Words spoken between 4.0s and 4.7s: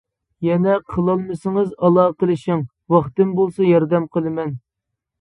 قىلىمەن.